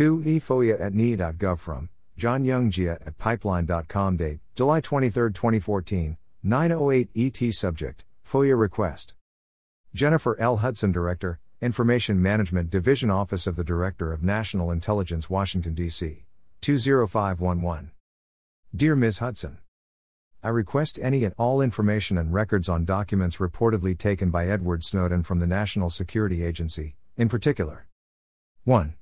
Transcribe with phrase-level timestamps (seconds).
[0.00, 0.22] 2.
[0.22, 7.52] eFOIA at NIE.gov from John Young jya at pipeline.com date July 23, 2014, 908 ET
[7.52, 9.12] subject FOIA request.
[9.92, 10.56] Jennifer L.
[10.56, 16.22] Hudson Director, Information Management Division Office of the Director of National Intelligence Washington DC
[16.62, 17.90] 20511.
[18.74, 19.18] Dear Ms.
[19.18, 19.58] Hudson,
[20.42, 25.24] I request any and all information and records on documents reportedly taken by Edward Snowden
[25.24, 27.86] from the National Security Agency, in particular.
[28.64, 28.94] 1.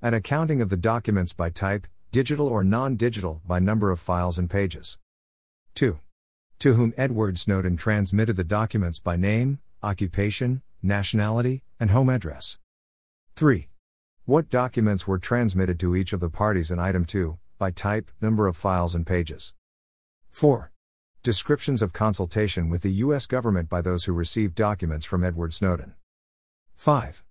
[0.00, 4.38] An accounting of the documents by type, digital or non digital, by number of files
[4.38, 4.96] and pages.
[5.74, 5.98] 2.
[6.60, 12.58] To whom Edward Snowden transmitted the documents by name, occupation, nationality, and home address.
[13.34, 13.70] 3.
[14.24, 18.46] What documents were transmitted to each of the parties in item 2, by type, number
[18.46, 19.52] of files and pages.
[20.30, 20.70] 4.
[21.24, 23.26] Descriptions of consultation with the U.S.
[23.26, 25.94] government by those who received documents from Edward Snowden.
[26.76, 27.24] 5.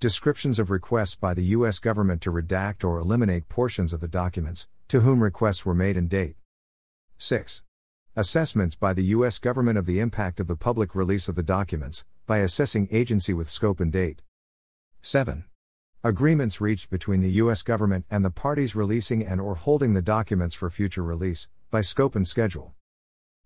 [0.00, 1.78] Descriptions of requests by the U.S.
[1.78, 6.08] government to redact or eliminate portions of the documents, to whom requests were made and
[6.08, 6.36] date.
[7.18, 7.62] 6.
[8.16, 9.38] Assessments by the U.S.
[9.38, 13.50] government of the impact of the public release of the documents, by assessing agency with
[13.50, 14.22] scope and date.
[15.02, 15.44] 7.
[16.02, 17.60] Agreements reached between the U.S.
[17.62, 22.16] government and the parties releasing and or holding the documents for future release, by scope
[22.16, 22.72] and schedule.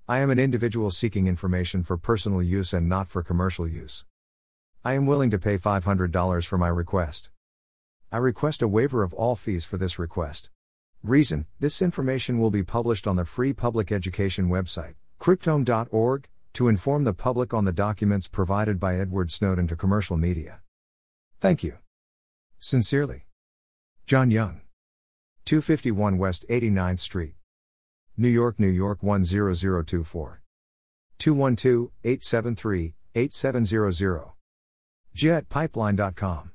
[0.08, 4.04] I am an individual seeking information for personal use and not for commercial use.
[4.86, 7.30] I am willing to pay $500 for my request.
[8.12, 10.50] I request a waiver of all fees for this request.
[11.02, 17.04] Reason This information will be published on the free public education website, cryptome.org, to inform
[17.04, 20.60] the public on the documents provided by Edward Snowden to commercial media.
[21.40, 21.78] Thank you.
[22.58, 23.24] Sincerely.
[24.04, 24.60] John Young.
[25.46, 27.36] 251 West 89th Street.
[28.18, 30.42] New York, New York 10024.
[31.18, 34.33] 212 873 8700
[35.14, 36.50] jetpipeline.com